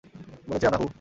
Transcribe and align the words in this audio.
বলেছিলাম 0.49 0.73
না, 0.73 0.77
হু? 0.77 0.87